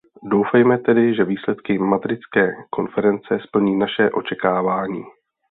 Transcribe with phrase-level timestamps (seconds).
[0.23, 5.03] Doufejme tedy, že výsledky madridské konference splní naše očekávání.